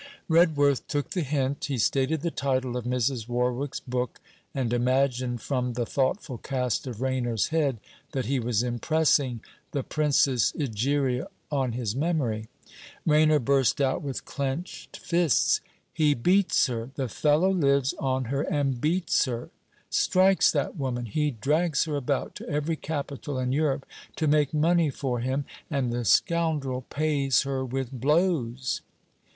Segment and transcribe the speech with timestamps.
[0.27, 1.65] Redworth took the hint.
[1.65, 3.27] He stated the title of Mrs.
[3.27, 4.19] Warwick's book,
[4.51, 7.77] and imagined from the thoughtful cast of Rainer's head,
[8.13, 9.41] that he was impressing
[9.73, 12.47] THE PRINCESS EGERIA On his memory.
[13.05, 15.61] Rainer burst out, with clenched fists:
[15.93, 16.89] 'He beats her!
[16.95, 19.51] The fellow lives on her and beats her;
[19.91, 21.05] strikes that woman!
[21.05, 25.91] He drags her about to every Capital in Europe to make money for him, and
[25.93, 28.81] the scoundrel pays her with blows.'